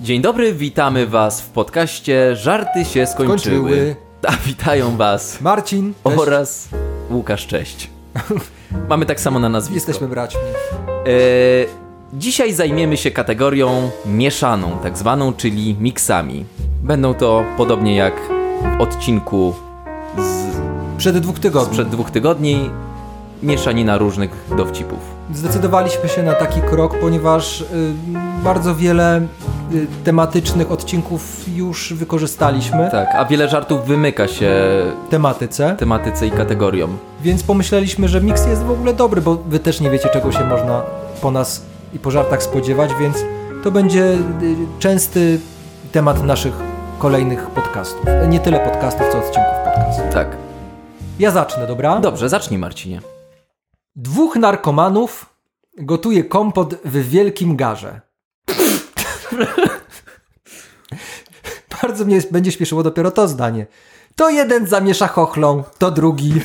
[0.00, 3.36] Dzień dobry, witamy Was w podcaście Żarty się skończyły.
[3.38, 3.96] Skończyły.
[4.26, 6.18] A witają Was Marcin, cześć.
[6.18, 6.68] oraz
[7.10, 7.90] Łukasz, cześć.
[8.88, 9.74] Mamy tak samo na nazwisko.
[9.74, 10.40] jesteśmy braćmi.
[10.40, 11.04] E,
[12.12, 16.44] dzisiaj zajmiemy się kategorią mieszaną, tak zwaną, czyli miksami.
[16.82, 18.14] Będą to podobnie jak
[18.78, 19.54] w odcinku
[20.18, 20.56] z,
[20.98, 22.70] Przed dwóch tygodni sprzed dwóch tygodni
[23.42, 24.98] mieszanina różnych dowcipów.
[25.34, 27.64] zdecydowaliśmy się na taki krok, ponieważ y,
[28.44, 29.26] bardzo wiele
[30.04, 34.50] tematycznych odcinków już wykorzystaliśmy Tak, a wiele żartów wymyka się
[35.10, 36.98] tematyce, tematyce i kategoriom.
[37.22, 40.44] więc pomyśleliśmy, że miks jest w ogóle dobry, bo wy też nie wiecie, czego się
[40.44, 40.82] można
[41.22, 41.62] po nas
[41.94, 43.16] i po żartach spodziewać, więc
[43.64, 44.18] to będzie y,
[44.78, 45.40] częsty
[45.92, 46.52] temat naszych
[46.98, 48.04] kolejnych podcastów.
[48.28, 50.14] Nie tyle podcastów, co odcinków podcastów.
[50.14, 50.36] Tak.
[51.18, 52.00] Ja zacznę, dobra?
[52.00, 53.00] Dobrze, zacznij Marcinie.
[53.96, 55.26] Dwóch narkomanów
[55.78, 58.00] gotuje kompot w wielkim garze.
[61.82, 63.66] Bardzo mnie będzie śpieszyło dopiero to zdanie.
[64.16, 66.40] To jeden zamiesza chochlą, to drugi.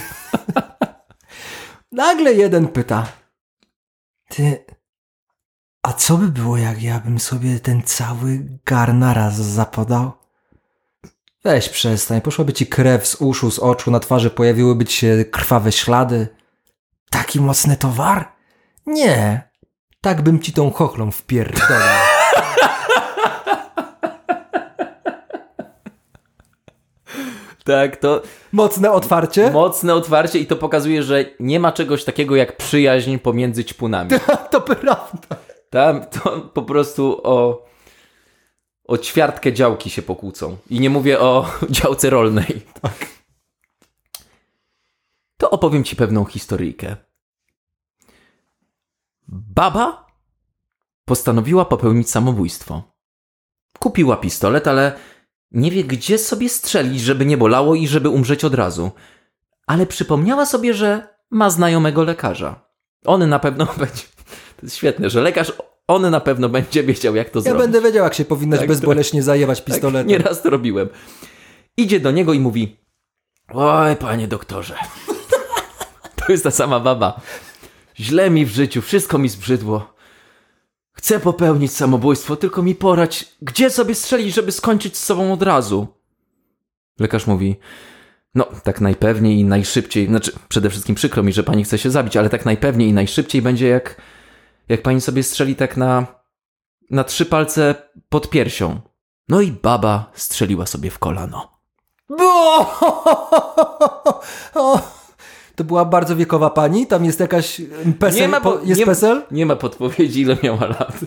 [1.91, 3.07] Nagle jeden pyta.
[4.29, 4.65] Ty,
[5.83, 10.11] a co by było, jak ja bym sobie ten cały gar naraz zapodał?
[11.43, 15.71] Weź przestań, poszłaby ci krew z uszu, z oczu, na twarzy pojawiłyby ci się krwawe
[15.71, 16.27] ślady.
[17.09, 18.31] Taki mocny towar?
[18.85, 19.49] Nie.
[20.01, 22.12] Tak bym ci tą chochlą wpierdolał.
[27.63, 29.51] Tak, to Mocne otwarcie?
[29.51, 34.09] mocne otwarcie i to pokazuje, że nie ma czegoś takiego jak przyjaźń pomiędzy ćpunami.
[34.51, 35.35] to prawda.
[35.69, 37.65] Tam to po prostu o,
[38.87, 40.57] o ćwiartkę działki się pokłócą.
[40.69, 42.61] I nie mówię o działce rolnej.
[45.37, 46.95] To opowiem ci pewną historyjkę.
[49.27, 50.07] Baba
[51.05, 52.83] postanowiła popełnić samobójstwo.
[53.79, 54.93] Kupiła pistolet, ale
[55.53, 58.91] nie wie gdzie sobie strzelić, żeby nie bolało i żeby umrzeć od razu.
[59.67, 62.65] Ale przypomniała sobie, że ma znajomego lekarza.
[63.05, 64.03] On na pewno będzie.
[64.57, 65.53] To jest świetne, że lekarz,
[65.87, 67.61] on na pewno będzie wiedział, jak to Ja zrobić.
[67.61, 70.07] będę wiedział, jak się powinnaś Tak, bezboleśnie zajebać Tak, pistoletem.
[70.07, 70.89] nieraz to robiłem.
[71.77, 72.77] Idzie do niego i mówi:
[73.53, 74.75] Oj, panie doktorze.
[76.25, 77.21] to jest ta sama baba.
[77.99, 79.92] Źle mi w życiu, wszystko mi zbrzydło.
[80.93, 85.87] Chcę popełnić samobójstwo, tylko mi porać, gdzie sobie strzelić, żeby skończyć z sobą od razu.
[86.99, 87.55] Lekarz mówi:
[88.35, 90.07] No, tak najpewniej i najszybciej.
[90.07, 93.41] Znaczy, przede wszystkim przykro mi, że pani chce się zabić, ale tak najpewniej i najszybciej
[93.41, 94.01] będzie, jak,
[94.69, 96.07] jak pani sobie strzeli tak na,
[96.89, 97.75] na trzy palce
[98.09, 98.81] pod piersią.
[99.29, 101.59] No i baba strzeliła sobie w kolano.
[102.09, 102.65] Bo!
[105.55, 106.87] To była bardzo wiekowa pani?
[106.87, 107.61] Tam jest jakaś
[107.99, 108.31] PESEL?
[108.31, 109.21] po- po, jest nie, PESEL?
[109.31, 110.99] nie ma podpowiedzi, ile miała lat.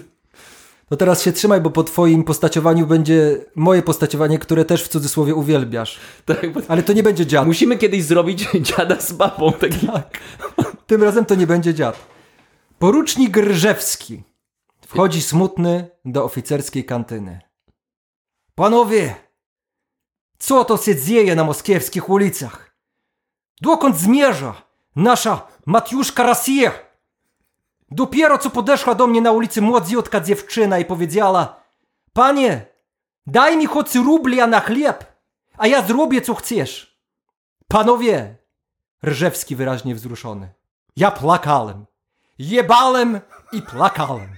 [0.90, 5.34] No teraz się trzymaj, bo po twoim postaciowaniu będzie moje postaciowanie, które też w cudzysłowie
[5.34, 6.00] uwielbiasz.
[6.24, 7.46] Tak, Ale to nie będzie dziad.
[7.46, 9.52] musimy kiedyś zrobić dziada z babą.
[9.52, 9.88] Taki...
[10.86, 12.06] Tym razem to nie będzie dziad.
[12.78, 14.22] Porucznik Rżewski
[14.86, 17.40] wchodzi smutny do oficerskiej kantyny.
[18.54, 19.14] Panowie,
[20.38, 22.65] co to się dzieje na moskiewskich ulicach?
[23.60, 24.54] Dokąd zmierza
[24.96, 26.72] nasza Matiuszka Rosja?
[27.90, 31.60] Dopiero co podeszła do mnie na ulicy młodziutka dziewczyna i powiedziała
[32.12, 32.66] Panie,
[33.26, 35.16] daj mi choć rublia na chleb,
[35.58, 37.00] a ja zrobię co chcesz.
[37.68, 38.36] Panowie,
[39.06, 40.54] Rżewski wyraźnie wzruszony.
[40.96, 41.86] Ja plakałem.
[42.38, 43.20] Jebałem
[43.52, 44.28] i plakałem.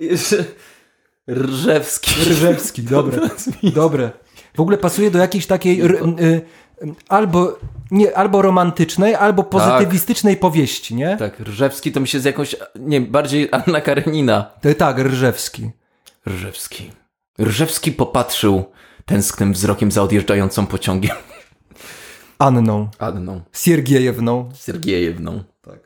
[1.30, 2.10] Rżewski.
[2.20, 3.20] Rżewski, dobre.
[3.62, 4.10] Dobre.
[4.54, 6.42] W ogóle pasuje do jakiejś takiej y, y,
[7.08, 7.58] albo,
[7.90, 11.16] nie, albo romantycznej, albo pozytywistycznej powieści, nie?
[11.16, 14.50] Tak, Rżewski to mi się z jakąś, nie bardziej Anna Karenina.
[14.60, 15.70] To, tak, Rżewski.
[16.28, 16.90] Rżewski.
[17.40, 18.64] Rżewski popatrzył
[19.06, 21.16] tęsknym wzrokiem za odjeżdżającą pociągiem
[22.38, 22.88] Anną.
[22.98, 24.50] Anną Siergiejewną.
[24.54, 25.44] Sergiejewną.
[25.62, 25.78] Tak.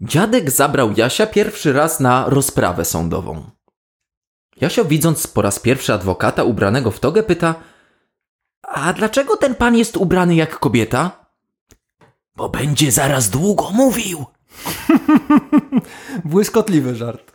[0.00, 3.50] Dziadek zabrał Jasia pierwszy raz na rozprawę sądową.
[4.60, 7.54] Jasio, widząc po raz pierwszy adwokata ubranego w togę, pyta:
[8.62, 11.26] A dlaczego ten pan jest ubrany jak kobieta?
[12.36, 14.24] Bo będzie zaraz długo mówił.
[16.24, 17.32] Błyskotliwy żart.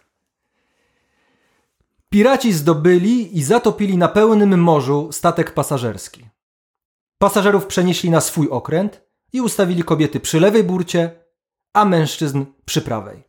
[2.09, 6.25] Piraci zdobyli i zatopili na pełnym morzu statek pasażerski.
[7.17, 9.01] Pasażerów przenieśli na swój okręt
[9.33, 11.11] i ustawili kobiety przy lewej burcie,
[11.73, 13.26] a mężczyzn przy prawej.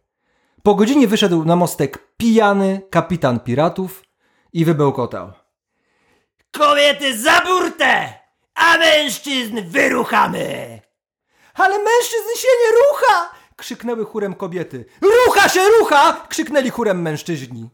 [0.68, 4.02] Po godzinie wyszedł na mostek pijany kapitan piratów
[4.52, 5.32] i wybełkotał.
[6.50, 8.12] Kobiety za burtę,
[8.54, 10.80] a mężczyzn wyruchamy!
[11.54, 13.30] Ale mężczyzn się nie rucha!
[13.56, 14.84] krzyknęły chórem kobiety.
[15.02, 16.26] Rucha się, rucha!
[16.28, 17.70] krzyknęli chórem mężczyźni.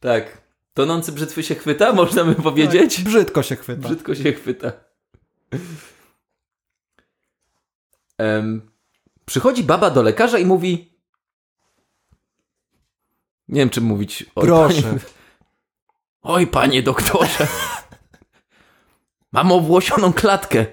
[0.00, 0.47] Tak.
[0.78, 2.96] Tonący brzytwy się chwyta, można by powiedzieć?
[2.96, 3.88] Tak, brzydko się chwyta.
[3.88, 4.72] Brzydko się chwyta.
[8.18, 8.70] Em,
[9.24, 10.92] przychodzi baba do lekarza i mówi.
[13.48, 14.24] Nie wiem, czy mówić.
[14.34, 14.82] Oj, Proszę.
[14.82, 14.98] Panie,
[16.22, 17.46] oj, panie doktorze.
[19.32, 20.66] Mam owłosioną klatkę.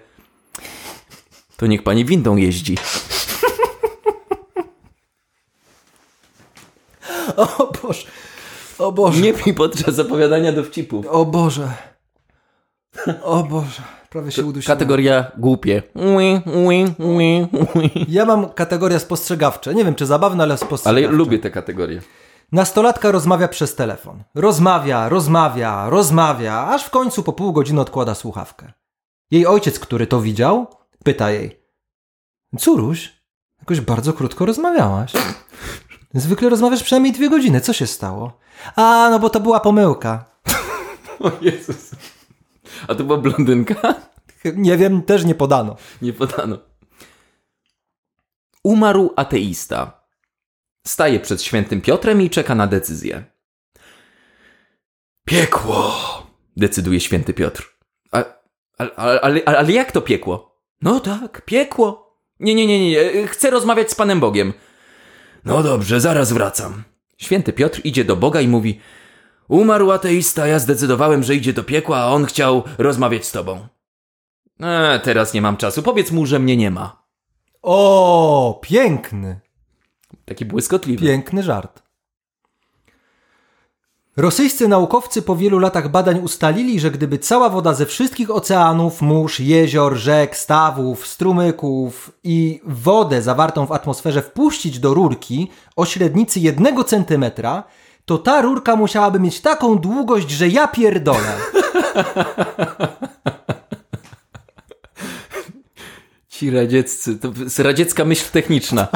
[1.58, 2.78] To niech pani windą jeździ.
[7.38, 8.08] O Boże.
[8.80, 9.22] O Boże.
[9.22, 11.06] Nie mi podczas zapowiadania dowcipów.
[11.08, 11.72] O Boże.
[13.24, 13.82] O Boże.
[14.10, 14.78] Prawie się udusiłem.
[14.78, 15.84] Kategoria głupie.
[15.96, 18.06] Ui, ui, ui, ui.
[18.08, 19.76] Ja mam kategoria spostrzegawcze.
[19.76, 21.08] Nie wiem, czy zabawne, ale Ale spostrzegawcze.
[21.18, 22.02] lubię te kategorie.
[22.52, 24.24] Nastolatka rozmawia przez telefon.
[24.36, 28.72] Rozmawia, rozmawia, rozmawia, aż w końcu po pół godziny odkłada słuchawkę.
[29.32, 30.68] Jej ojciec, który to widział,
[31.04, 31.60] pyta jej:
[32.60, 33.14] Córuś,
[33.60, 35.14] jakoś bardzo krótko rozmawiałaś.
[36.16, 37.62] Zwykle rozmawiasz przynajmniej dwie godziny.
[37.62, 38.40] Co się stało?
[38.76, 40.26] A, no bo to była pomyłka.
[41.20, 41.92] O Jezus.
[42.88, 43.96] A to była blondynka?
[44.56, 45.76] Nie wiem, też nie podano.
[46.02, 46.58] Nie podano.
[48.64, 50.06] Umarł ateista.
[50.88, 53.24] Staje przed świętym Piotrem i czeka na decyzję.
[55.26, 55.96] Piekło!
[56.58, 57.78] Decyduje święty Piotr.
[58.12, 58.26] Ale,
[58.78, 60.62] ale, ale, ale jak to piekło?
[60.82, 62.18] No tak, piekło.
[62.40, 63.28] Nie, nie, nie, nie, nie.
[63.28, 64.54] Chcę rozmawiać z Panem Bogiem.
[65.46, 66.84] No dobrze, zaraz wracam.
[67.18, 68.80] Święty Piotr idzie do Boga i mówi:
[69.48, 73.68] Umarł ateista, ja zdecydowałem, że idzie do piekła, a on chciał rozmawiać z tobą.
[74.62, 75.84] E, teraz nie mam czasu.
[75.84, 77.06] Powiedz mu, że mnie nie ma.
[77.62, 79.40] O, piękny,
[80.26, 81.06] Taki błyskotliwy.
[81.06, 81.84] piękny żart.
[84.18, 89.40] Rosyjscy naukowcy po wielu latach badań ustalili, że gdyby cała woda ze wszystkich oceanów, mórz,
[89.40, 96.84] jezior, rzek, stawów, strumyków i wodę zawartą w atmosferze wpuścić do rurki o średnicy jednego
[96.84, 97.64] centymetra,
[98.06, 101.38] to ta rurka musiałaby mieć taką długość, że ja pierdolę.
[106.30, 108.88] Ci radzieccy, to jest radziecka myśl techniczna.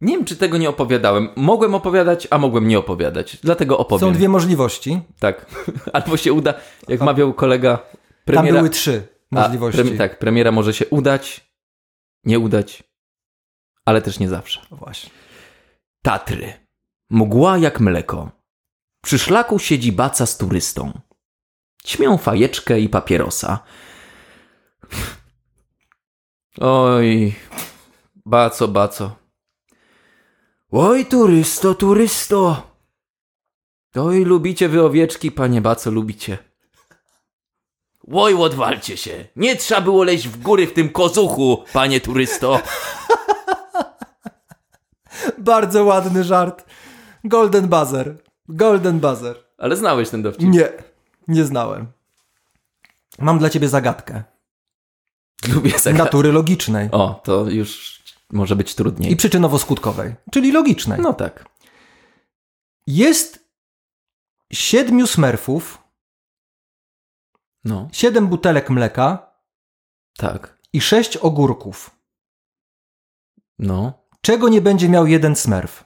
[0.00, 1.28] Nie wiem, czy tego nie opowiadałem.
[1.36, 3.36] Mogłem opowiadać, a mogłem nie opowiadać.
[3.42, 4.08] Dlatego opowiem.
[4.08, 5.00] Są dwie możliwości.
[5.18, 5.46] Tak.
[5.92, 6.54] Albo się uda,
[6.88, 7.86] jak mawiał kolega Tam
[8.24, 8.58] premiera.
[8.58, 9.94] były trzy możliwości.
[9.94, 11.50] A, tak, premiera może się udać,
[12.24, 12.84] nie udać,
[13.84, 14.60] ale też nie zawsze.
[14.70, 15.10] Właśnie.
[16.02, 16.52] Tatry.
[17.10, 18.30] Mgła jak mleko.
[19.04, 21.00] Przy szlaku siedzi baca z turystą.
[21.86, 23.58] Ćmią fajeczkę i papierosa.
[26.60, 27.34] Oj,
[28.24, 29.25] baco, baco.
[30.72, 32.62] Oj, turysto, turysto.
[33.94, 36.38] Oj, lubicie wy owieczki, panie baco, lubicie.
[38.12, 39.24] Oj, odwalcie się.
[39.36, 42.60] Nie trzeba było leźć w góry w tym kozuchu, panie turysto.
[45.38, 46.66] Bardzo ładny żart.
[47.24, 48.22] Golden buzzer.
[48.48, 49.36] Golden buzzer.
[49.58, 50.48] Ale znałeś ten dowcip.
[50.48, 50.72] Nie,
[51.28, 51.86] nie znałem.
[53.18, 54.22] Mam dla ciebie zagadkę.
[55.48, 56.04] Lubię zagadki.
[56.04, 59.12] Natury logicznej O, to już może być trudniej.
[59.12, 61.00] i przyczynowo-skutkowej, czyli logicznej.
[61.00, 61.44] No tak.
[62.86, 63.44] Jest
[64.52, 65.78] siedmiu smerfów,
[67.64, 69.34] No, siedem butelek mleka
[70.16, 70.58] tak.
[70.72, 71.90] i sześć ogórków.
[73.58, 75.84] No, Czego nie będzie miał jeden smerf?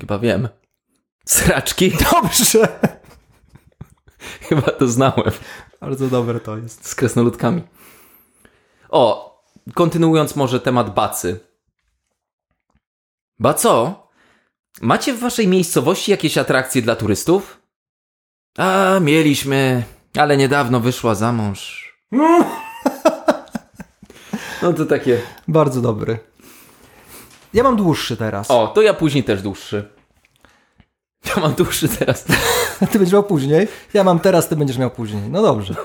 [0.00, 0.48] chyba wiem.
[1.26, 1.92] Sraczki?
[2.12, 2.80] Dobrze.
[4.40, 5.32] Chyba to znałem.
[5.80, 6.86] Bardzo dobre to jest.
[6.86, 7.62] Z kresnoludkami.
[8.88, 9.37] O,
[9.74, 11.40] kontynuując może temat bacy.
[13.38, 14.08] Baco,
[14.80, 17.60] macie w waszej miejscowości jakieś atrakcje dla turystów?
[18.58, 19.84] A, mieliśmy,
[20.16, 21.88] ale niedawno wyszła za mąż.
[24.62, 25.20] No to takie...
[25.48, 26.18] Bardzo dobry.
[27.54, 28.50] Ja mam dłuższy teraz.
[28.50, 29.88] O, to ja później też dłuższy.
[31.26, 32.24] Ja mam dłuższy teraz.
[32.92, 33.68] Ty będziesz miał później.
[33.94, 35.22] Ja mam teraz, ty będziesz miał później.
[35.30, 35.74] No dobrze.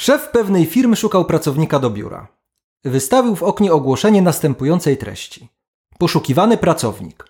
[0.00, 2.28] Szef pewnej firmy szukał pracownika do biura.
[2.84, 5.48] Wystawił w oknie ogłoszenie następującej treści.
[5.98, 7.24] Poszukiwany pracownik.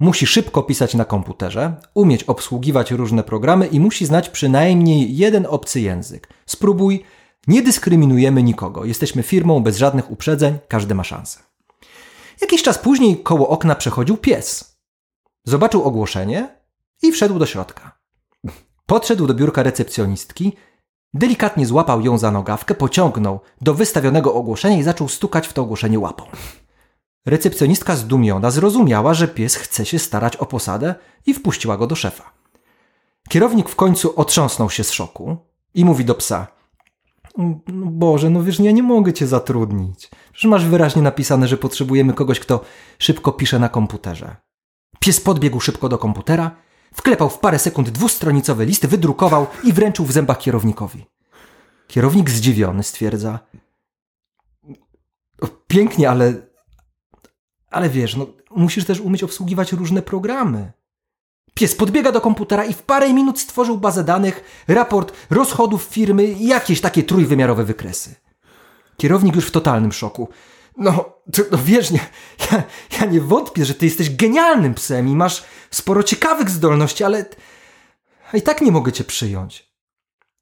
[0.00, 5.80] Musi szybko pisać na komputerze, umieć obsługiwać różne programy i musi znać przynajmniej jeden obcy
[5.80, 6.28] język.
[6.46, 7.04] Spróbuj,
[7.46, 8.84] nie dyskryminujemy nikogo.
[8.84, 11.40] Jesteśmy firmą bez żadnych uprzedzeń, każdy ma szansę.
[12.40, 14.78] Jakiś czas później koło okna przechodził pies.
[15.44, 16.48] Zobaczył ogłoszenie
[17.02, 17.98] i wszedł do środka.
[18.86, 20.52] Podszedł do biurka recepcjonistki,
[21.14, 25.98] delikatnie złapał ją za nogawkę, pociągnął do wystawionego ogłoszenia i zaczął stukać w to ogłoszenie
[25.98, 26.24] łapą.
[27.26, 30.94] Recepcjonistka zdumiona zrozumiała, że pies chce się starać o posadę
[31.26, 32.32] i wpuściła go do szefa.
[33.28, 35.36] Kierownik w końcu otrząsnął się z szoku
[35.74, 36.46] i mówi do psa:
[37.66, 40.10] "No Boże, no wiesz, ja nie mogę cię zatrudnić.
[40.32, 42.60] Przecież masz wyraźnie napisane, że potrzebujemy kogoś, kto
[42.98, 44.36] szybko pisze na komputerze.
[45.00, 46.50] Pies podbiegł szybko do komputera,
[46.94, 51.06] wklepał w parę sekund dwustronicowy list, wydrukował i wręczył w zębach kierownikowi.
[51.86, 53.38] Kierownik zdziwiony stwierdza:
[55.40, 56.34] "O, Pięknie, ale.
[57.70, 60.72] Ale wiesz, no, musisz też umieć obsługiwać różne programy.
[61.54, 66.46] Pies podbiega do komputera i w parę minut stworzył bazę danych, raport rozchodów firmy i
[66.46, 68.14] jakieś takie trójwymiarowe wykresy.
[68.96, 70.28] Kierownik już w totalnym szoku.
[70.78, 70.92] No,
[71.32, 72.00] to, no wiesz, nie,
[72.52, 72.62] ja,
[73.00, 77.24] ja nie wątpię, że ty jesteś genialnym psem i masz sporo ciekawych zdolności, ale
[78.32, 79.68] a i tak nie mogę cię przyjąć.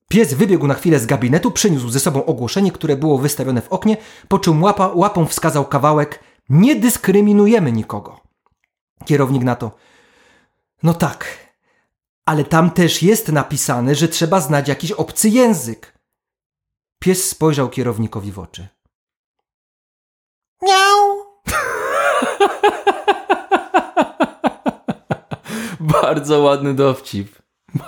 [0.08, 3.96] Pies wybiegł na chwilę z gabinetu, przyniósł ze sobą ogłoszenie, które było wystawione w oknie,
[4.28, 8.20] po czym łapa, łapą wskazał kawałek Nie dyskryminujemy nikogo.
[9.04, 9.76] Kierownik na to
[10.82, 11.38] No tak,
[12.24, 15.98] ale tam też jest napisane, że trzeba znać jakiś obcy język.
[17.00, 18.75] Pies spojrzał kierownikowi w oczy.
[26.02, 27.28] Bardzo ładny dowcip.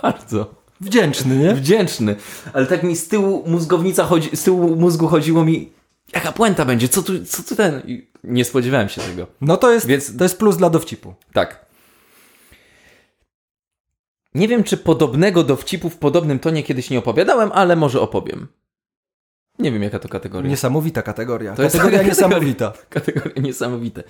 [0.02, 0.54] Bardzo.
[0.80, 1.54] Wdzięczny, nie?
[1.54, 2.16] Wdzięczny.
[2.52, 5.72] Ale tak mi z tyłu mózgownica chodzi, z tyłu mózgu chodziło mi,
[6.14, 7.82] jaka puenta będzie, co tu, co tu ten...
[7.86, 9.26] I nie spodziewałem się tego.
[9.40, 11.14] No to jest, Więc- to jest plus dla dowcipu.
[11.32, 11.66] Tak.
[14.34, 18.48] Nie wiem, czy podobnego dowcipu w podobnym tonie kiedyś nie opowiadałem, ale może opowiem.
[19.58, 20.50] Nie wiem, jaka to kategoria.
[20.50, 21.54] Niesamowita kategoria.
[21.54, 22.28] To jest kategoria kategoria.
[22.28, 22.72] niesamowita.
[22.90, 24.02] Kategoria niesamowite.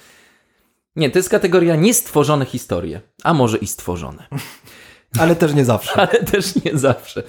[0.97, 4.27] Nie, to jest kategoria niestworzone historie, a może i stworzone.
[5.21, 5.97] Ale też nie zawsze.
[6.03, 7.23] ale też nie zawsze.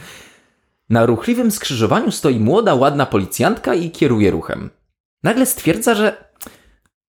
[0.90, 4.70] Na ruchliwym skrzyżowaniu stoi młoda, ładna policjantka i kieruje ruchem.
[5.24, 6.30] Nagle stwierdza, że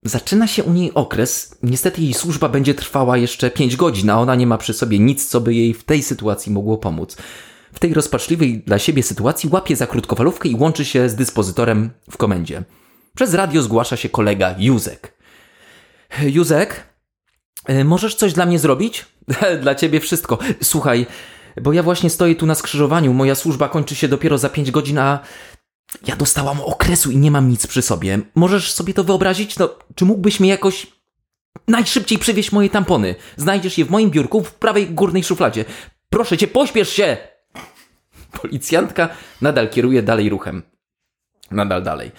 [0.04, 1.59] zaczyna się u niej okres.
[1.62, 5.28] Niestety jej służba będzie trwała jeszcze 5 godzin, a ona nie ma przy sobie nic,
[5.28, 7.16] co by jej w tej sytuacji mogło pomóc.
[7.73, 12.16] W tej rozpaczliwej dla siebie sytuacji łapie za krótkofalówkę i łączy się z dyspozytorem w
[12.16, 12.62] komendzie.
[13.14, 15.20] Przez radio zgłasza się kolega Józek.
[16.23, 16.90] Józek,
[17.64, 19.07] E, Możesz coś dla mnie zrobić?
[19.62, 20.38] dla ciebie wszystko.
[20.62, 21.07] Słuchaj,
[21.62, 24.99] bo ja właśnie stoję tu na skrzyżowaniu, moja służba kończy się dopiero za 5 godzin,
[24.99, 25.19] a
[26.07, 28.19] ja dostałam okresu i nie mam nic przy sobie.
[28.35, 29.59] Możesz sobie to wyobrazić?
[29.59, 30.87] No, czy mógłbyś mi jakoś
[31.69, 33.14] najszybciej przywieźć moje tampony?
[33.37, 35.64] Znajdziesz je w moim biurku w prawej górnej szufladzie.
[36.11, 37.17] Proszę cię, pośpiesz się!
[38.43, 39.09] Policjantka
[39.40, 40.62] nadal kieruje dalej ruchem.
[41.50, 42.12] Nadal dalej.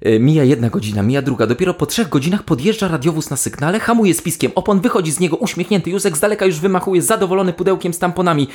[0.00, 1.46] E, Mija jedna godzina, mija druga.
[1.46, 5.36] Dopiero po trzech godzinach podjeżdża radiowóz na sygnale, hamuje z piskiem opon, wychodzi z niego
[5.36, 8.48] uśmiechnięty Józek, z daleka już wymachuje zadowolony pudełkiem z tamponami.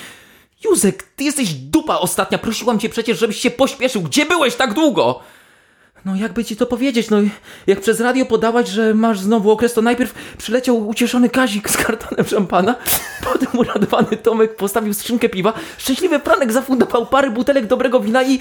[0.66, 4.02] Józek, ty jesteś dupa ostatnia, prosiłam cię przecież, żebyś się pośpieszył.
[4.02, 5.20] Gdzie byłeś tak długo?
[6.06, 7.18] No jakby ci to powiedzieć, no
[7.68, 12.26] jak przez radio podawać, że masz znowu okres, to najpierw przyleciał ucieszony Kazik z kartonem
[12.26, 12.76] szampana,
[13.34, 18.40] potem uradowany Tomek postawił skrzynkę piwa, szczęśliwy Franek zafundował parę butelek dobrego wina i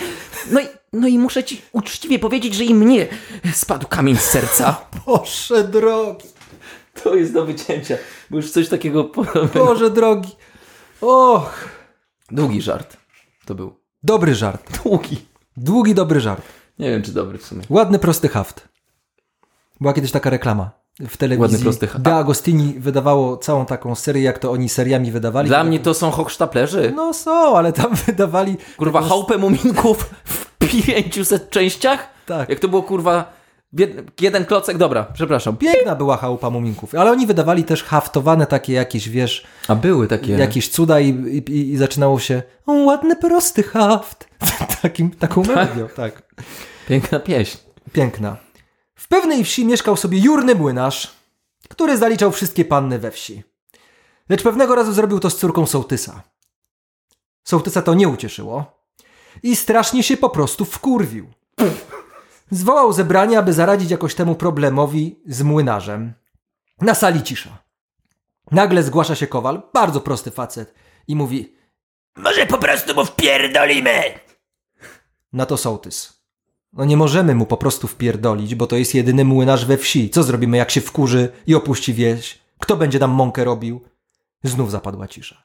[0.50, 0.64] no, i...
[0.92, 3.06] no i muszę ci uczciwie powiedzieć, że i mnie
[3.52, 4.80] spadł kamień z serca.
[5.06, 6.28] Boże drogi,
[7.02, 7.96] To jest do wycięcia,
[8.30, 9.66] bo już coś takiego podobnego.
[9.66, 10.30] Boże drogi.
[11.00, 11.68] Och,
[12.30, 12.96] Długi żart
[13.46, 13.80] to był.
[14.02, 14.82] dobry żart.
[14.82, 15.16] Długi.
[15.56, 16.57] Długi, dobry żart.
[16.78, 17.62] Nie wiem, czy dobry w sumie.
[17.70, 18.68] Ładny, prosty haft.
[19.80, 20.70] Była kiedyś taka reklama
[21.08, 21.42] w telewizji.
[21.42, 22.04] Ładny, prosty haft.
[22.04, 25.48] De Agostini wydawało całą taką serię, jak to oni seriami wydawali.
[25.48, 26.92] Dla mnie to są hochsztaplerzy.
[26.96, 28.56] No są, ale tam wydawali...
[28.76, 32.08] Kurwa, chałupę muminków w 500 częściach?
[32.26, 32.48] Tak.
[32.48, 33.32] Jak to było, kurwa,
[34.20, 34.76] jeden klocek?
[34.76, 35.56] Dobra, przepraszam.
[35.56, 40.32] Piękna była chałupa muminków, ale oni wydawali też haftowane takie jakieś, wiesz, A były takie...
[40.32, 44.28] jakieś cuda i, i, i zaczynało się o, ładny, prosty haft.
[44.82, 46.22] Takim, taką melodią, tak.
[46.88, 47.58] Piękna pieśń.
[47.92, 48.36] Piękna.
[48.94, 51.10] W pewnej wsi mieszkał sobie jurny młynarz,
[51.68, 53.42] który zaliczał wszystkie panny we wsi.
[54.28, 56.22] Lecz pewnego razu zrobił to z córką sołtysa.
[57.44, 58.82] Sołtysa to nie ucieszyło
[59.42, 61.26] i strasznie się po prostu wkurwił.
[62.50, 66.12] Zwołał zebranie, aby zaradzić jakoś temu problemowi z młynarzem.
[66.80, 67.58] Na sali cisza.
[68.50, 70.74] Nagle zgłasza się kowal, bardzo prosty facet,
[71.08, 71.56] i mówi:
[72.16, 74.02] Może po prostu mu wpierdolimy!
[75.32, 76.22] Na to sołtys.
[76.72, 80.10] No nie możemy mu po prostu wpierdolić, bo to jest jedyny młynarz we wsi.
[80.10, 82.38] Co zrobimy, jak się wkurzy i opuści wieś?
[82.58, 83.84] Kto będzie nam mąkę robił?
[84.42, 85.44] Znów zapadła cisza.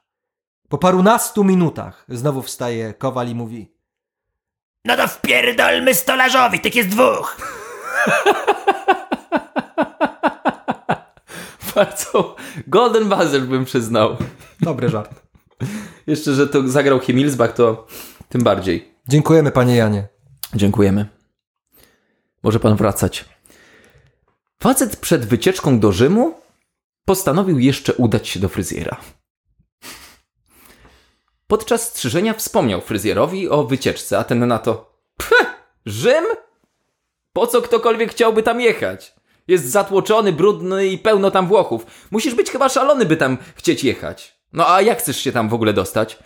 [0.68, 3.73] Po parunastu minutach znowu wstaje kowal i mówi:
[4.84, 7.36] No to wpierdolmy stolarzowi, tych jest dwóch!
[11.74, 12.36] Bardzo
[12.66, 14.16] golden buzzer bym przyznał.
[14.60, 15.22] Dobry żart.
[16.06, 17.86] Jeszcze, że to zagrał Himmelsbach, to
[18.28, 18.94] tym bardziej.
[19.08, 20.08] Dziękujemy, panie Janie.
[20.54, 21.06] Dziękujemy.
[22.42, 23.24] Może pan wracać.
[24.62, 26.34] Facet przed wycieczką do Rzymu
[27.04, 28.96] postanowił jeszcze udać się do fryzjera.
[31.46, 35.46] Podczas strzyżenia wspomniał fryzjerowi o wycieczce, a ten na to: Pff,
[35.86, 36.24] Rzym?
[37.32, 39.14] Po co ktokolwiek chciałby tam jechać?
[39.48, 41.86] Jest zatłoczony, brudny i pełno tam Włochów.
[42.10, 44.38] Musisz być chyba szalony, by tam chcieć jechać.
[44.52, 46.18] No a jak chcesz się tam w ogóle dostać?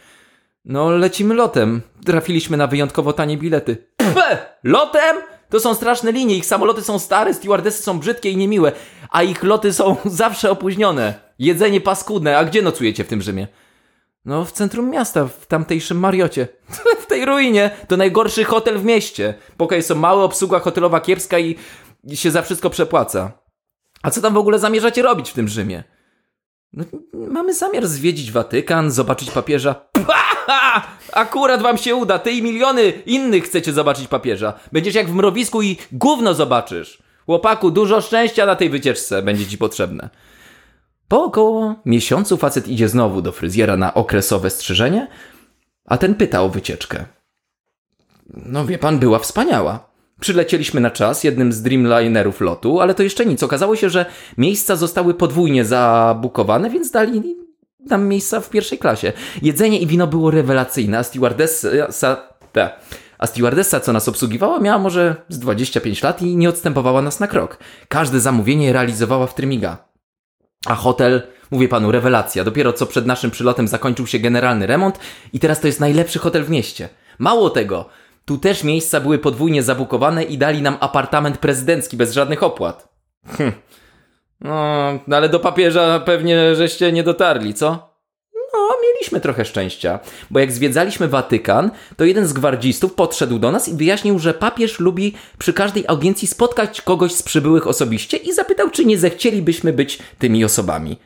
[0.64, 1.82] No, lecimy lotem.
[2.06, 3.86] Trafiliśmy na wyjątkowo tanie bilety.
[3.96, 4.38] Pfe!
[4.64, 5.16] Lotem?
[5.48, 8.72] To są straszne linie, ich samoloty są stare, stewardesy są brzydkie i niemiłe,
[9.10, 11.14] a ich loty są zawsze opóźnione.
[11.38, 13.46] Jedzenie paskudne, a gdzie nocujecie w tym Rzymie?
[14.24, 16.48] No, w centrum miasta, w tamtejszym Mariocie.
[17.02, 17.70] w tej ruinie.
[17.88, 19.34] To najgorszy hotel w mieście.
[19.56, 21.56] Pokoje są małe, obsługa hotelowa kiepska i
[22.14, 23.32] się za wszystko przepłaca.
[24.02, 25.84] A co tam w ogóle zamierzacie robić w tym Rzymie?
[26.72, 29.74] No, mamy zamiar zwiedzić Watykan, zobaczyć papieża.
[29.74, 30.38] Pah!
[31.12, 34.52] Akurat wam się uda, ty i miliony innych chcecie zobaczyć papieża.
[34.72, 37.02] Będziesz jak w mrowisku i gówno zobaczysz.
[37.26, 40.08] Chłopaku, dużo szczęścia na tej wycieczce będzie ci potrzebne.
[41.08, 45.08] Po około miesiącu facet idzie znowu do fryzjera na okresowe strzyżenie,
[45.84, 47.04] a ten pyta o wycieczkę.
[48.36, 49.88] No wie pan, była wspaniała.
[50.20, 53.42] Przylecieliśmy na czas jednym z Dreamlinerów lotu, ale to jeszcze nic.
[53.42, 54.06] Okazało się, że
[54.38, 57.36] miejsca zostały podwójnie zabukowane, więc dali
[57.80, 59.12] nam miejsca w pierwszej klasie.
[59.42, 62.16] Jedzenie i wino było rewelacyjne, a stewardessa,
[62.52, 62.70] te,
[63.18, 67.26] a stewardessa, co nas obsługiwała, miała może z 25 lat i nie odstępowała nas na
[67.26, 67.58] krok.
[67.88, 69.88] Każde zamówienie realizowała w trymiga.
[70.68, 72.44] A hotel, mówię panu, rewelacja.
[72.44, 74.98] Dopiero co przed naszym przylotem zakończył się generalny remont
[75.32, 76.88] i teraz to jest najlepszy hotel w mieście.
[77.18, 77.88] Mało tego,
[78.24, 82.88] tu też miejsca były podwójnie zabukowane i dali nam apartament prezydencki bez żadnych opłat.
[83.38, 83.52] Hm.
[84.40, 87.87] No, ale do papieża pewnie żeście nie dotarli, co?
[88.98, 89.98] Mieliśmy trochę szczęścia,
[90.30, 94.80] bo jak zwiedzaliśmy Watykan, to jeden z gwardzistów podszedł do nas i wyjaśnił, że papież
[94.80, 99.98] lubi przy każdej audiencji spotkać kogoś z przybyłych osobiście i zapytał, czy nie zechcielibyśmy być
[100.18, 100.96] tymi osobami.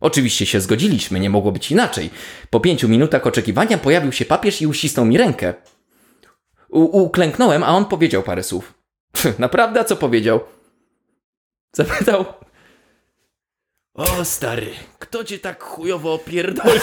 [0.00, 2.10] Oczywiście się zgodziliśmy, nie mogło być inaczej.
[2.50, 5.54] Po pięciu minutach oczekiwania pojawił się papież i uścisnął mi rękę.
[6.68, 8.74] U uklęknąłem, a on powiedział parę słów.
[9.38, 10.40] Naprawdę, co powiedział?
[11.72, 12.24] Zapytał.
[13.94, 16.80] O stary, kto cię tak chujowo opierdolił?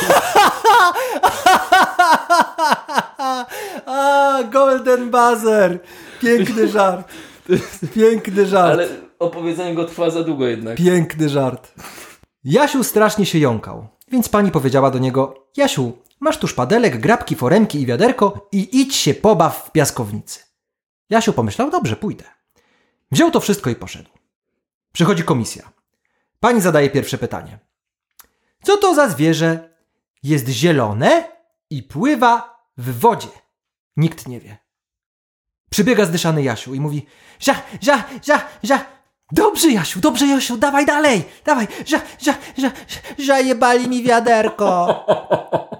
[3.86, 5.80] A, Golden Buzzer!
[6.22, 7.12] Piękny żart.
[7.96, 8.74] Piękny żart.
[8.74, 8.88] Ale
[9.20, 10.78] opowiedzenie go trwa za długo jednak.
[10.78, 11.74] Piękny żart.
[12.44, 17.82] Jasiu strasznie się jąkał, więc pani powiedziała do niego: Jasiu, masz tu szpadelek, grabki, foremki
[17.82, 20.40] i wiaderko i idź się pobaw w piaskownicy.
[21.10, 22.24] Jasiu pomyślał: Dobrze, pójdę.
[23.12, 24.10] Wziął to wszystko i poszedł.
[24.94, 25.79] Przychodzi komisja.
[26.40, 27.60] Pani zadaje pierwsze pytanie.
[28.64, 29.70] Co to za zwierzę?
[30.24, 31.24] Jest zielone
[31.70, 33.28] i pływa w wodzie.
[33.98, 34.58] Nikt nie wie.
[35.70, 37.06] Przybiega zdyszany Jasiu i mówi:
[37.40, 38.86] Ża, ża, ża, ża.
[39.32, 41.68] Dobrze, Jasiu, dobrze, Jasiu, dawaj dalej, dawaj.
[41.86, 42.72] Ża, ża, ża,
[43.26, 44.70] zajebali mi wiaderko.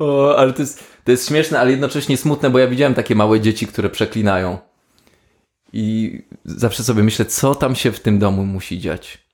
[0.00, 3.40] O, ale to jest, to jest śmieszne, ale jednocześnie smutne, bo ja widziałem takie małe
[3.40, 4.58] dzieci, które przeklinają.
[5.72, 9.30] I zawsze sobie myślę, co tam się w tym domu musi dziać.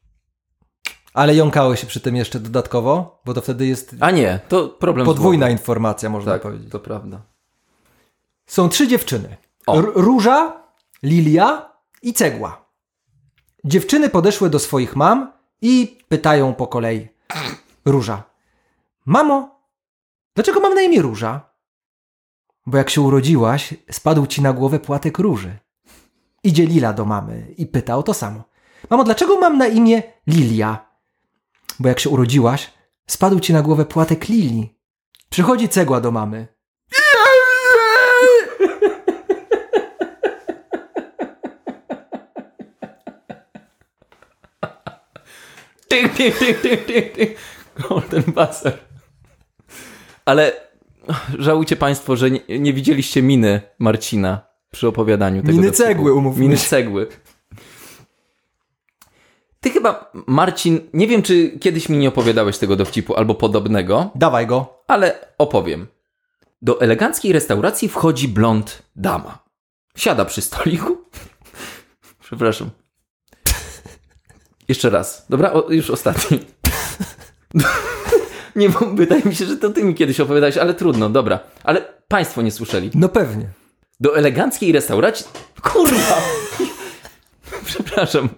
[1.14, 5.06] Ale jąkało się przy tym jeszcze dodatkowo, bo to wtedy jest A nie, to problem
[5.06, 6.70] podwójna informacja, można Tak, powiedzieć.
[6.70, 7.22] to prawda.
[8.46, 9.36] Są trzy dziewczyny.
[9.94, 10.62] Róża,
[11.02, 11.72] Lilia
[12.02, 12.66] i Cegła.
[13.64, 17.08] Dziewczyny podeszły do swoich mam i pytają po kolei.
[17.84, 18.22] Róża.
[19.06, 19.60] Mamo,
[20.34, 21.50] dlaczego mam na imię Róża?
[22.66, 25.58] Bo jak się urodziłaś, spadł ci na głowę płatek róży.
[26.46, 28.44] Idzie Lila do mamy i pyta o to samo.
[28.90, 30.86] Mamo, dlaczego mam na imię Lilia?
[31.78, 32.70] Bo jak się urodziłaś,
[33.06, 34.78] spadł ci na głowę płatek lilii.
[35.30, 36.46] Przychodzi cegła do mamy.
[45.88, 47.38] Tyk, tyk, tyk, tyk, tyk, tyk.
[47.88, 48.78] Golden Buzzer.
[50.24, 50.52] Ale
[51.38, 56.56] żałujcie Państwo, że nie, nie widzieliście miny Marcina przy opowiadaniu tego Miny cegły, umówmy Miny
[56.56, 57.06] cegły.
[59.60, 64.46] Ty chyba, Marcin, nie wiem, czy kiedyś mi nie opowiadałeś tego dowcipu albo podobnego, Dawaj
[64.46, 64.82] go.
[64.88, 65.86] ale opowiem.
[66.62, 69.38] Do eleganckiej restauracji wchodzi blond dama.
[69.96, 70.96] Siada przy stoliku.
[72.26, 72.70] Przepraszam.
[74.68, 75.26] Jeszcze raz.
[75.28, 76.38] Dobra, o, już ostatni.
[78.56, 81.40] Nie, bo wydaje mi się, że to ty mi kiedyś opowiadałeś, ale trudno, dobra.
[81.64, 82.90] Ale państwo nie słyszeli.
[82.94, 83.46] No pewnie.
[84.00, 85.26] Do eleganckiej restauracji...
[85.62, 86.20] Kurwa!
[87.66, 88.28] Przepraszam.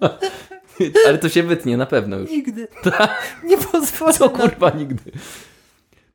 [1.06, 2.30] Ale to się wytnie, na pewno już.
[2.30, 2.68] Nigdy.
[3.44, 4.12] Nie pozwolę.
[4.12, 5.12] Co kurwa nigdy.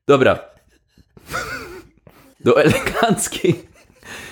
[0.08, 0.39] Dobra.
[2.39, 3.67] Do eleganckiej.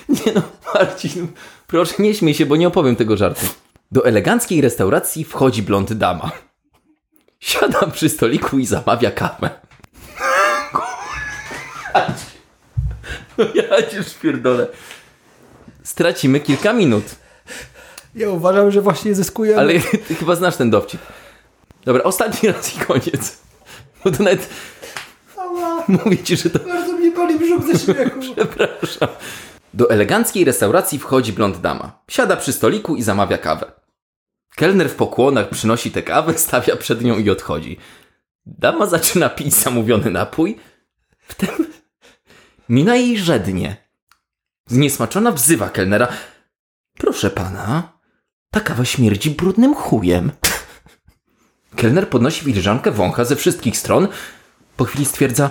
[0.08, 0.42] Nie no,
[0.74, 1.28] Marcin,
[1.66, 3.46] Proszę, nie śmiej się, bo nie opowiem tego żartu.
[3.92, 6.30] Do eleganckiej restauracji wchodzi blond dama.
[7.40, 9.50] Siada przy stoliku i zamawia kawę.
[13.54, 14.66] ja cię szpierdolę.
[15.82, 17.04] Stracimy kilka minut.
[18.14, 19.60] Ja uważam, że właśnie zyskujemy.
[19.60, 19.72] Ale
[20.08, 21.00] ty chyba znasz ten dowcip.
[21.84, 23.38] Dobra, ostatni raz i koniec.
[24.04, 24.48] Bo to nawet
[25.38, 26.58] Ała, mówię ci, że to...
[26.58, 28.20] bardzo mnie boli brzuch ze śmiechu.
[28.20, 29.08] Przepraszam.
[29.74, 32.02] Do eleganckiej restauracji wchodzi blond dama.
[32.10, 33.72] Siada przy stoliku i zamawia kawę.
[34.56, 37.78] Kelner w pokłonach przynosi tę kawę, stawia przed nią i odchodzi.
[38.46, 40.56] Dama zaczyna pić zamówiony napój.
[41.20, 41.65] Wtem
[42.68, 43.76] mina jej żednie.
[44.66, 46.08] Zniesmaczona wzywa kelnera.
[46.98, 47.92] Proszę pana,
[48.50, 50.32] ta kawa śmierdzi brudnym chujem.
[51.76, 54.08] Kelner podnosi filiżankę, wącha ze wszystkich stron.
[54.76, 55.50] Po chwili stwierdza...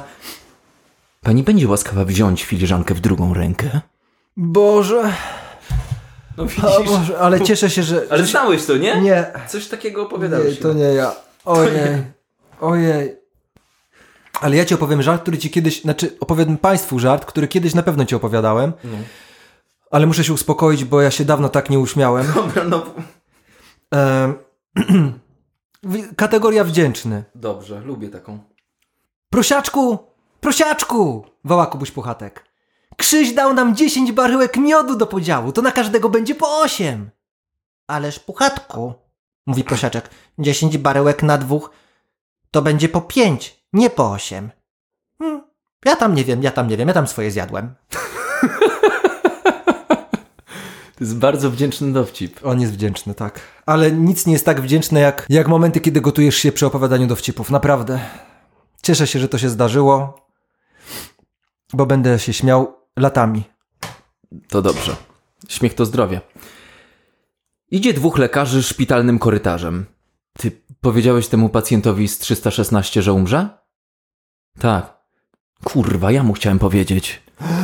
[1.21, 3.82] Pani będzie łaskawa wziąć filiżankę w drugą rękę?
[4.38, 5.13] Boże,
[6.38, 6.43] No
[6.78, 8.01] o Boże, ale cieszę się, że...
[8.10, 8.32] Ale że się...
[8.32, 9.01] znałeś to, nie?
[9.01, 10.56] Nie, Coś takiego opowiadałeś.
[10.56, 11.15] nie, to nie ja.
[11.45, 12.04] Ojej,
[12.62, 13.15] ojej.
[14.41, 17.84] Ale ja ci opowiem żart, który ci kiedyś, znaczy opowiem Państwu żart, który kiedyś na
[17.84, 18.74] pewno ci opowiadałem.
[19.91, 22.28] Ale muszę się uspokoić, bo ja się dawno tak nie uśmiałem.
[22.36, 22.86] Dobra, no...
[25.84, 27.24] Wi- Kategoria wdzięczny.
[27.36, 28.39] Dobrze, lubię taką.
[29.30, 29.98] Prosiaczku!
[30.39, 31.26] Prosiaczku!
[31.43, 32.45] woła Kubuś Puchatek.
[32.98, 37.10] Krzyś dał nam 10 baryłek miodu do podziału, to na każdego będzie po 8.
[37.88, 38.93] Ależ Puchatku,
[39.45, 41.69] mówi prosiaczek, 10 baryłek na dwóch
[42.52, 44.51] to będzie po 5, nie po 8.
[45.19, 45.41] Hmm,
[45.85, 47.75] ja tam nie wiem, ja tam nie wiem, ja tam swoje zjadłem.
[50.95, 52.39] To jest bardzo wdzięczny dowcip.
[52.43, 53.39] On jest wdzięczny, tak.
[53.65, 57.51] Ale nic nie jest tak wdzięczne jak, jak momenty, kiedy gotujesz się przy opowiadaniu dowcipów,
[57.51, 57.99] naprawdę.
[58.83, 60.27] Cieszę się, że to się zdarzyło,
[61.73, 63.43] bo będę się śmiał latami.
[64.49, 64.95] To dobrze.
[65.49, 66.21] Śmiech to zdrowie.
[67.71, 69.85] Idzie dwóch lekarzy szpitalnym korytarzem.
[70.38, 73.49] Ty powiedziałeś temu pacjentowi z 316, że umrze?
[74.59, 74.95] Tak.
[75.63, 77.21] Kurwa, ja mu chciałem powiedzieć.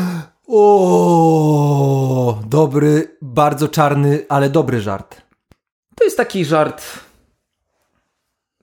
[0.54, 5.22] O, dobry, bardzo czarny, ale dobry żart.
[5.96, 6.84] To jest taki żart.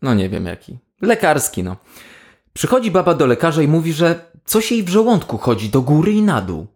[0.02, 0.78] No nie wiem jaki.
[1.00, 1.76] Lekarski, no.
[2.52, 6.22] Przychodzi baba do lekarza i mówi, że coś jej w żołądku chodzi do góry i
[6.22, 6.66] na dół.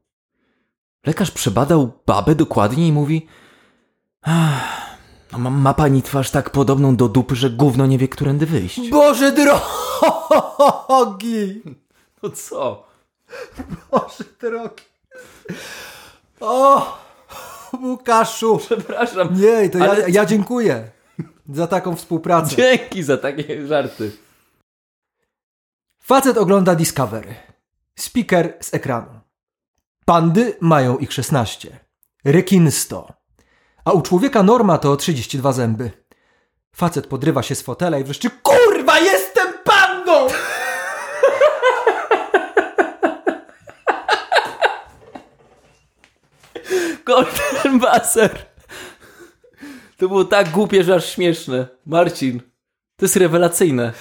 [1.07, 3.27] Lekarz przebadał babę dokładnie i mówi:
[4.23, 4.92] "Ach,
[5.39, 8.91] ma, ma pani twarz tak podobną do dupy, że gówno nie wie, którędy wyjść.
[8.91, 9.63] Boże drogi!
[12.23, 12.87] No co?
[13.91, 14.83] Boże drogi.
[16.41, 16.99] O,
[17.83, 18.59] Łukaszu.
[18.59, 19.29] Przepraszam.
[19.41, 20.91] Nie, to Ale- ja, ja dziękuję
[21.53, 22.57] za taką współpracę.
[22.57, 24.13] Dzięki za takie żarty.
[26.03, 27.35] Facet ogląda Discovery.
[27.99, 29.21] Speaker z ekranu.
[30.05, 31.79] Pandy mają ich 16.
[32.25, 33.13] Rekin 100.
[33.85, 35.91] A u człowieka norma to 32 zęby.
[36.77, 40.27] Facet podrywa się z fotela i wreszcie KURWA JESTEM PANDą!
[47.05, 48.47] Golden Buzzer.
[49.97, 51.67] To było tak głupie, że aż śmieszne.
[51.87, 52.41] Marcin,
[52.97, 53.93] to jest rewelacyjne.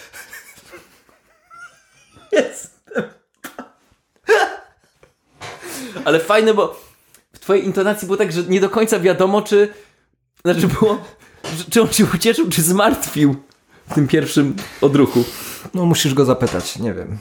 [2.31, 3.03] Jestem.
[6.05, 6.90] Ale fajne, bo
[7.51, 9.73] twojej intonacji było tak, że nie do końca wiadomo, czy...
[10.45, 10.97] Znaczy było...
[11.69, 13.35] Czy on się ucieszył, czy zmartwił
[13.89, 15.23] w tym pierwszym odruchu.
[15.73, 17.17] No musisz go zapytać, nie wiem.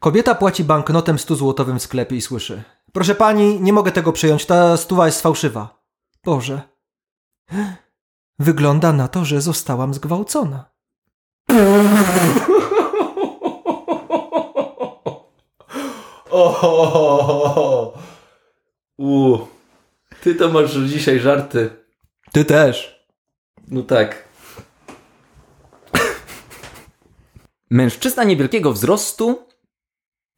[0.00, 2.62] Kobieta płaci banknotem 100 złotowym w sklepie i słyszy.
[2.92, 5.82] Proszę pani, nie mogę tego przyjąć, ta stuwa jest fałszywa.
[6.24, 6.62] Boże.
[8.38, 10.64] Wygląda na to, że zostałam zgwałcona.
[16.36, 17.92] O,
[18.98, 19.38] U,
[20.22, 21.70] ty to masz dzisiaj żarty.
[22.32, 23.06] Ty też.
[23.68, 24.28] No tak.
[27.70, 29.46] Mężczyzna niewielkiego wzrostu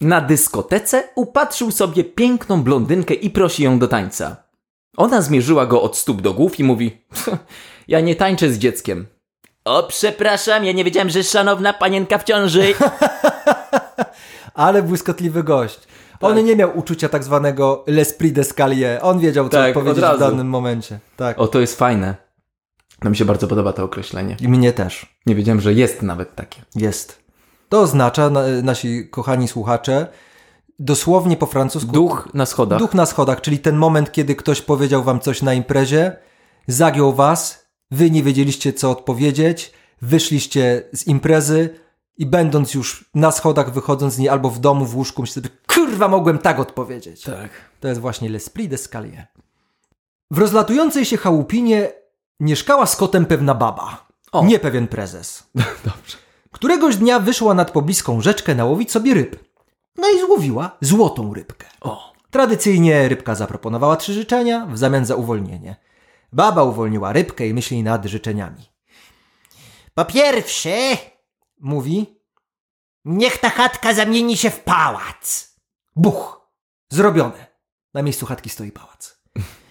[0.01, 4.37] na dyskotece upatrzył sobie piękną blondynkę i prosi ją do tańca.
[4.97, 7.05] Ona zmierzyła go od stóp do głów i mówi:
[7.89, 9.07] Ja nie tańczę z dzieckiem.
[9.65, 12.75] O, przepraszam, ja nie wiedziałem, że szanowna panienka w ciąży.
[14.57, 15.81] Ale błyskotliwy gość.
[16.21, 18.99] On nie miał uczucia tak zwanego l'esprit d'escalier.
[19.03, 20.99] On wiedział, co Tak, powiedzieć w danym momencie.
[21.17, 21.39] Tak.
[21.39, 22.15] O, to jest fajne.
[23.01, 24.37] To mi się bardzo podoba to określenie.
[24.41, 25.17] I mnie też.
[25.27, 26.63] Nie wiedziałem, że jest nawet takie.
[26.75, 27.23] Jest.
[27.69, 30.07] To oznacza, na, nasi kochani słuchacze,
[30.79, 32.79] dosłownie po francusku Duch na schodach.
[32.79, 36.17] duch na schodach, czyli ten moment, kiedy ktoś powiedział wam coś na imprezie,
[36.67, 41.75] zagiął was, wy nie wiedzieliście, co odpowiedzieć, wyszliście z imprezy
[42.19, 45.55] I będąc już na schodach, wychodząc z niej albo w domu, w łóżku, myślę sobie,
[45.67, 47.23] kurwa, mogłem tak odpowiedzieć.
[47.23, 47.51] Tak.
[47.81, 49.23] To jest właśnie L'Esprit d'Escalier.
[50.31, 51.93] W rozlatującej się chałupinie
[52.41, 54.07] mieszkała z kotem pewna baba.
[54.33, 54.45] O.
[54.45, 55.51] Nie pewien prezes.
[55.85, 56.17] Dobrze.
[56.53, 59.45] Któregoś dnia wyszła nad pobliską rzeczkę nałowić sobie ryb.
[59.97, 61.67] No i złowiła złotą rybkę.
[61.81, 62.13] O.
[62.31, 65.77] Tradycyjnie rybka zaproponowała trzy życzenia w zamian za uwolnienie.
[66.33, 68.69] Baba uwolniła rybkę i myśli nad życzeniami.
[69.95, 70.77] Po pierwsze,
[71.61, 72.21] Mówi,
[73.05, 75.55] niech ta chatka zamieni się w pałac.
[75.97, 76.51] buch,
[76.91, 77.47] zrobione.
[77.95, 79.21] Na miejscu chatki stoi pałac.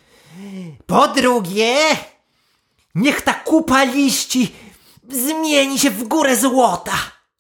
[0.88, 1.78] Po drugie,
[2.96, 4.56] niech ta kupa liści
[5.10, 6.98] zmieni się w górę złota.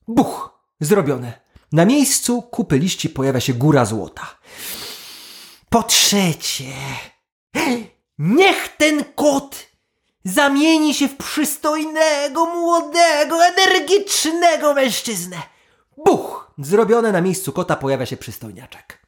[0.08, 1.42] Buch, zrobione.
[1.72, 4.38] Na miejscu kupy liści pojawia się góra złota.
[5.70, 6.74] Po trzecie,
[8.18, 9.68] niech ten kot
[10.26, 15.38] zamieni się w przystojnego, młodego, energicznego mężczyznę.
[16.06, 16.52] Buch!
[16.58, 19.06] Zrobione na miejscu kota pojawia się przystojniaczek.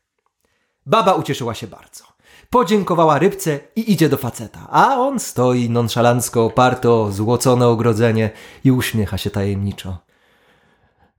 [0.86, 2.03] Baba ucieszyła się bardzo.
[2.49, 8.30] Podziękowała rybce i idzie do faceta, a on stoi nonszalancko oparty o złocone ogrodzenie
[8.63, 9.97] i uśmiecha się tajemniczo.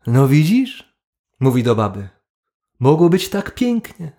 [0.06, 0.94] No widzisz?
[1.40, 2.08] Mówi do baby.
[2.80, 4.12] Mogło być tak pięknie.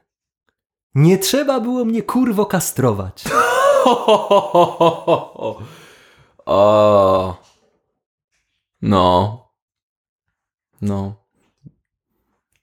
[0.95, 3.23] Nie trzeba było mnie kurwo kastrować.
[6.45, 7.37] O.
[8.81, 9.37] No.
[10.81, 11.13] No.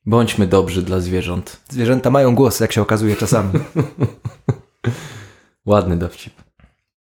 [0.07, 1.61] Bądźmy dobrzy dla zwierząt.
[1.69, 3.53] Zwierzęta mają głos, jak się okazuje czasami.
[5.67, 6.35] Ładny dowcip.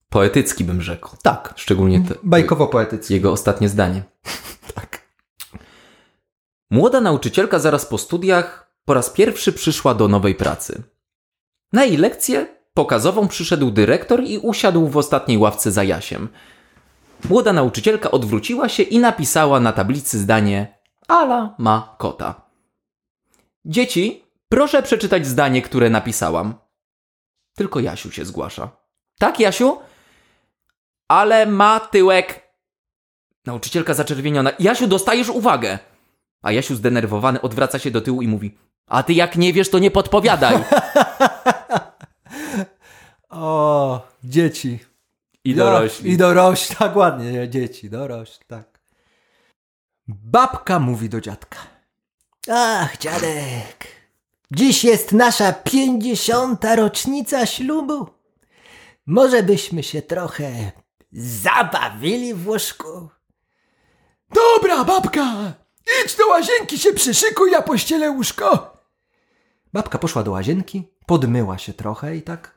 [0.10, 1.17] Poetycki bym rzekł.
[1.21, 1.54] Tak.
[1.58, 3.13] Szczególnie te, Bajkowo-poetycki.
[3.13, 4.04] jego ostatnie zdanie.
[4.75, 5.01] Tak.
[6.69, 10.84] Młoda nauczycielka zaraz po studiach po raz pierwszy przyszła do nowej pracy.
[11.73, 16.30] Na jej lekcję pokazową przyszedł dyrektor i usiadł w ostatniej ławce za Jasiem.
[17.30, 22.42] Młoda nauczycielka odwróciła się i napisała na tablicy zdanie Ala ma kota.
[23.66, 26.54] Dzieci, proszę przeczytać zdanie, które napisałam.
[27.56, 28.70] Tylko Jasiu się zgłasza.
[29.20, 29.78] Tak, Jasiu?
[31.08, 32.52] Ale ma tyłek.
[33.46, 34.52] Nauczycielka zaczerwieniona.
[34.60, 35.80] Jasiu, dostajesz uwagę.
[36.42, 38.58] A Jasiu zdenerwowany odwraca się do tyłu i mówi:
[38.88, 40.56] A ty jak nie wiesz, to nie podpowiadaj.
[43.36, 44.80] O, dzieci.
[45.43, 48.80] I Ja, I dorośli, tak ładnie, nie, dzieci, dorośli, tak.
[50.08, 51.58] Babka mówi do dziadka.
[52.52, 53.88] Ach, dziadek,
[54.52, 58.08] dziś jest nasza pięćdziesiąta rocznica ślubu.
[59.06, 60.71] Może byśmy się trochę
[61.12, 63.10] zabawili w łóżku?
[64.34, 65.54] Dobra, babka,
[66.06, 68.78] idź do łazienki się przyszykuj, ja pościelę łóżko.
[69.74, 72.55] Babka poszła do łazienki, podmyła się trochę i tak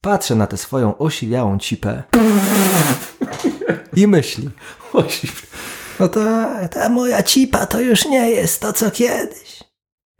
[0.00, 2.02] patrzę na tę swoją osiwiałą cipę
[3.96, 4.50] i myśli.
[6.00, 9.64] No ta, ta moja cipa to już nie jest to, co kiedyś.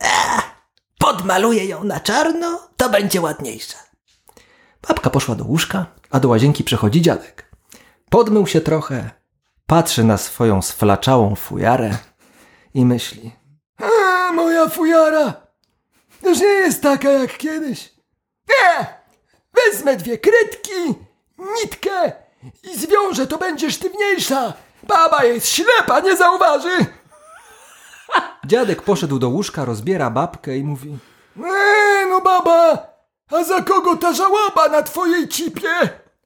[0.00, 0.42] Ech,
[0.98, 3.78] podmaluję ją na czarno, to będzie ładniejsza.
[4.88, 7.50] Babka poszła do łóżka, a do łazienki przechodzi dziadek.
[8.10, 9.10] Podmył się trochę,
[9.66, 11.98] patrzy na swoją sflaczałą fujarę
[12.74, 13.32] i myśli.
[13.78, 15.34] A, moja fujara
[16.22, 17.92] już nie jest taka jak kiedyś.
[18.48, 18.99] Nie!
[19.54, 20.94] Wezmę dwie kredki,
[21.38, 22.12] nitkę
[22.62, 24.52] i zwiążę, to będzie sztywniejsza.
[24.82, 26.86] Baba jest ślepa, nie zauważy.
[28.46, 30.98] Dziadek poszedł do łóżka, rozbiera babkę i mówi.
[31.36, 32.86] Eee, no baba,
[33.30, 35.68] a za kogo ta żałoba na twojej cipie?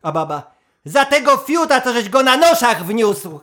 [0.02, 3.40] A baba, za tego fiuta, to żeś go na noszach wniósł.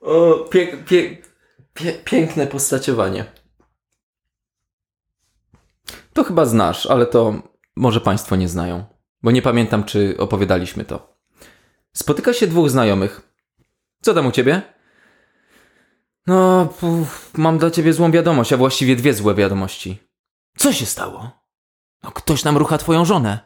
[0.00, 1.16] O, pie, pie,
[1.74, 3.24] pie, piękne postaciowanie.
[6.12, 7.34] To chyba znasz, ale to
[7.76, 8.84] może Państwo nie znają,
[9.22, 11.16] bo nie pamiętam, czy opowiadaliśmy to.
[11.92, 13.34] Spotyka się dwóch znajomych.
[14.02, 14.62] Co tam u ciebie?
[16.26, 19.98] No, puf, mam dla ciebie złą wiadomość, a właściwie dwie złe wiadomości.
[20.56, 21.30] Co się stało?
[22.02, 23.38] No, ktoś nam rucha twoją żonę.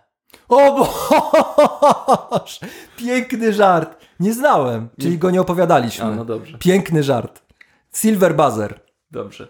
[0.48, 0.88] O!
[2.96, 4.04] Piękny żart.
[4.20, 6.04] Nie znałem, czyli go nie opowiadaliśmy.
[6.04, 6.58] A, no dobrze.
[6.58, 7.47] Piękny żart.
[7.98, 8.80] Silver buzzer.
[9.10, 9.48] Dobrze.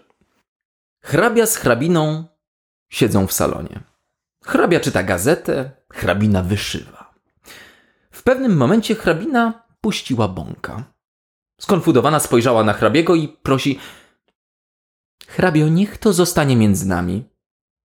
[1.03, 2.23] Hrabia z hrabiną
[2.89, 3.79] siedzą w salonie.
[4.43, 7.13] Hrabia czyta gazetę, hrabina wyszywa.
[8.11, 10.83] W pewnym momencie hrabina puściła bąka.
[11.61, 13.79] Skonfudowana spojrzała na hrabiego i prosi:
[15.27, 17.29] Hrabio, niech to zostanie między nami.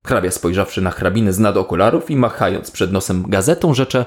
[0.05, 4.05] Hrabia spojrzawszy na hrabinę z nad okularów i machając przed nosem gazetą, rzecze: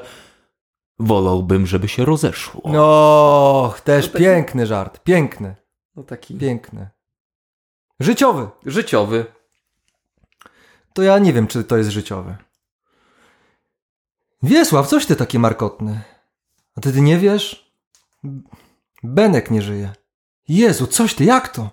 [0.98, 2.62] Wolałbym, żeby się rozeszło.
[2.64, 5.04] No, też piękny żart.
[5.04, 5.63] Piękny.
[5.96, 6.88] No taki Piękny.
[8.00, 8.48] Życiowy.
[8.66, 9.26] życiowy.
[10.92, 12.36] To ja nie wiem, czy to jest życiowy.
[14.42, 16.00] Wiesław, coś ty taki markotny.
[16.76, 17.72] A ty, ty nie wiesz?
[19.02, 19.92] Benek nie żyje.
[20.48, 21.70] Jezu, coś ty, jak to?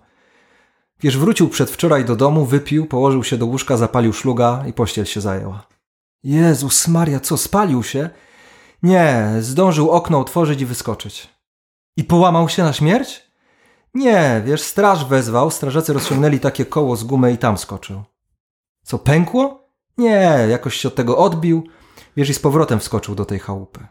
[0.99, 5.21] Wiesz, wrócił przedwczoraj do domu, wypił, położył się do łóżka, zapalił szluga i pościel się
[5.21, 5.67] zajęła.
[6.23, 8.09] Jezus Maria, co, spalił się?
[8.83, 11.29] Nie, zdążył okno otworzyć i wyskoczyć.
[11.97, 13.30] I połamał się na śmierć?
[13.93, 18.03] Nie, wiesz, straż wezwał, strażacy rozciągnęli takie koło z gumy i tam skoczył.
[18.83, 19.69] Co, pękło?
[19.97, 21.63] Nie, jakoś się od tego odbił,
[22.17, 23.87] wiesz, i z powrotem wskoczył do tej chałupy.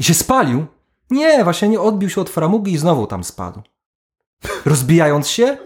[0.00, 0.66] I się spalił?
[1.10, 3.62] Nie, właśnie nie odbił się od framugi i znowu tam spadł.
[4.64, 5.58] Rozbijając się?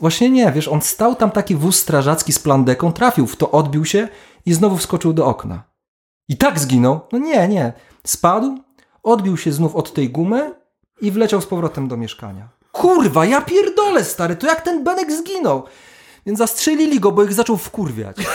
[0.00, 3.84] Właśnie nie, wiesz, on stał tam taki wóz strażacki z plandeką, trafił w to, odbił
[3.84, 4.08] się
[4.46, 5.62] i znowu wskoczył do okna.
[6.28, 7.00] I tak zginął?
[7.12, 7.72] No nie, nie.
[8.04, 8.58] Spadł,
[9.02, 10.54] odbił się znów od tej gumy
[11.00, 12.48] i wleciał z powrotem do mieszkania.
[12.72, 15.62] Kurwa, ja pierdolę, stary, to jak ten Benek zginął?
[16.26, 18.16] Więc zastrzelili go, bo ich zaczął wkurwiać.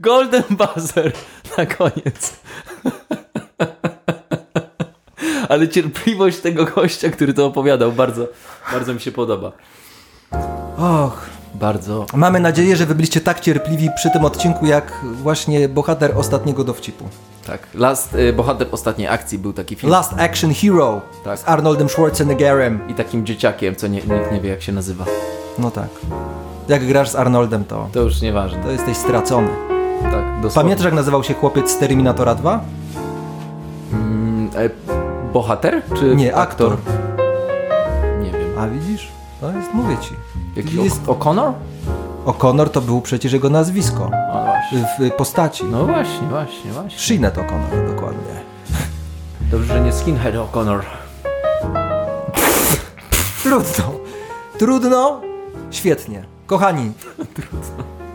[0.00, 1.12] Golden buzzer
[1.58, 2.28] na koniec.
[5.48, 8.26] Ale cierpliwość tego gościa, który to opowiadał, bardzo,
[8.72, 9.52] bardzo mi się podoba.
[10.78, 12.06] Och, Bardzo.
[12.14, 17.08] mamy nadzieję, że wy byliście tak cierpliwi przy tym odcinku, jak właśnie bohater ostatniego dowcipu.
[17.48, 17.66] Tak.
[17.74, 19.92] Last, y, bohater ostatniej akcji był taki film.
[19.92, 21.38] Last Action Hero Tak.
[21.38, 22.80] z Arnoldem Schwarzeneggerem.
[22.88, 25.04] I takim dzieciakiem, co nie, nikt nie wie jak się nazywa.
[25.58, 25.88] No tak.
[26.68, 28.62] Jak grasz z Arnoldem, to, To już nieważne.
[28.62, 29.48] to jesteś stracony.
[30.02, 30.50] Tak, dosłownie.
[30.54, 32.60] Pamiętasz, jak nazywał się chłopiec z Terminatora 2?
[33.92, 34.70] Mm, e,
[35.32, 35.82] bohater?
[35.98, 36.76] Czy Nie, aktor.
[38.22, 38.58] Nie wiem.
[38.58, 39.08] A widzisz?
[39.40, 40.14] To jest, mówię ci.
[40.56, 41.52] Jakiś jest- O'Connor?
[42.26, 43.98] O'Connor to był przecież jego nazwisko
[44.32, 44.47] właśnie.
[44.72, 45.64] W postaci.
[45.64, 46.98] No właśnie, właśnie, właśnie.
[46.98, 48.34] Shinet O'Connor, dokładnie.
[49.50, 50.80] Dobrze, że nie Skinhead O'Connor.
[53.42, 53.84] Trudno.
[54.58, 55.20] Trudno?
[55.70, 56.24] Świetnie.
[56.46, 56.92] Kochani,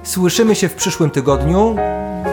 [0.04, 1.76] słyszymy się w przyszłym tygodniu.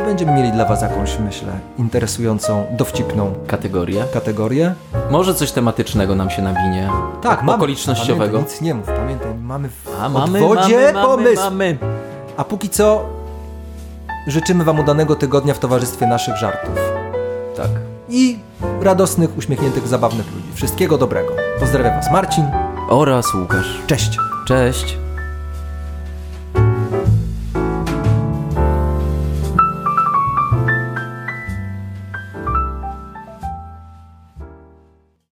[0.06, 4.04] Będziemy mieli dla Was jakąś, myślę, interesującą, dowcipną Kategorie.
[4.12, 4.74] kategorię.
[5.10, 6.90] Może coś tematycznego nam się nawinie.
[7.22, 7.56] Tak, mamy.
[7.56, 8.32] Okolicznościowego.
[8.32, 11.42] Pamiętaj, nic nie mów, pamiętaj, mamy w A mamy, odwodzie mamy, pomysł.
[11.42, 11.94] mamy, mamy.
[12.36, 13.06] A póki co
[14.26, 16.74] życzymy Wam udanego tygodnia w towarzystwie naszych żartów.
[17.56, 17.70] Tak.
[18.08, 18.38] I
[18.80, 20.48] radosnych, uśmiechniętych, zabawnych ludzi.
[20.54, 21.32] Wszystkiego dobrego.
[21.60, 22.44] Pozdrawiam Was Marcin.
[22.88, 23.82] Oraz Łukasz.
[23.86, 24.18] Cześć.
[24.46, 24.98] Cześć.